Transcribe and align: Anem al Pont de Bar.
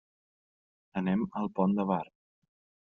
Anem 1.03 1.29
al 1.43 1.53
Pont 1.59 1.79
de 1.81 1.89
Bar. 1.95 2.03